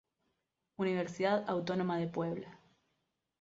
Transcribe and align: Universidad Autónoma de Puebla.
Universidad 0.77 1.47
Autónoma 1.47 1.99
de 1.99 2.07
Puebla. 2.07 2.57